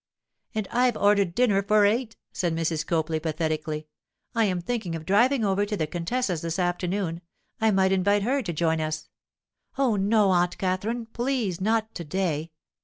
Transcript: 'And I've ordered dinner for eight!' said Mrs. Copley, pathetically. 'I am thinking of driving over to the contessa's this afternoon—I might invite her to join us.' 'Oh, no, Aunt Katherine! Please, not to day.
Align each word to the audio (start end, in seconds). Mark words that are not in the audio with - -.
'And 0.55 0.67
I've 0.71 0.97
ordered 0.97 1.35
dinner 1.35 1.61
for 1.61 1.85
eight!' 1.85 2.17
said 2.33 2.55
Mrs. 2.55 2.83
Copley, 2.87 3.19
pathetically. 3.19 3.85
'I 4.33 4.45
am 4.45 4.59
thinking 4.59 4.95
of 4.95 5.05
driving 5.05 5.45
over 5.45 5.63
to 5.63 5.77
the 5.77 5.85
contessa's 5.85 6.41
this 6.41 6.57
afternoon—I 6.57 7.69
might 7.69 7.91
invite 7.91 8.23
her 8.23 8.41
to 8.41 8.51
join 8.51 8.81
us.' 8.81 9.09
'Oh, 9.77 9.97
no, 9.97 10.31
Aunt 10.31 10.57
Katherine! 10.57 11.05
Please, 11.05 11.61
not 11.61 11.93
to 11.93 12.03
day. 12.03 12.51